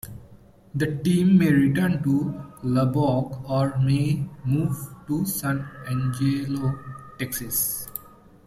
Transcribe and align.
The 0.73 0.95
team 1.03 1.37
may 1.37 1.51
return 1.51 2.01
to 2.01 2.53
Lubbock 2.63 3.47
or 3.47 3.77
may 3.77 4.27
move 4.43 4.75
to 5.05 5.23
San 5.27 5.63
Angelo, 5.87 6.75
Texas. 7.19 7.87